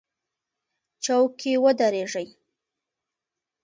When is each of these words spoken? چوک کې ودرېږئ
چوک 1.03 1.29
کې 1.39 1.51
ودرېږئ 1.63 2.27